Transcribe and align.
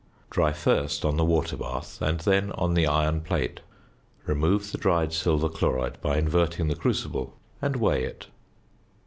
Dry 0.31 0.51
first 0.51 1.05
on 1.05 1.17
the 1.17 1.23
water 1.23 1.55
bath 1.55 2.01
and 2.01 2.21
then 2.21 2.51
on 2.53 2.73
the 2.73 2.87
iron 2.87 3.21
plate. 3.21 3.59
Remove 4.25 4.71
the 4.71 4.79
dried 4.79 5.13
silver 5.13 5.47
chloride, 5.47 6.01
by 6.01 6.17
inverting 6.17 6.69
the 6.69 6.75
crucible, 6.75 7.35
and 7.61 7.75
weigh 7.75 8.05
it. 8.05 8.25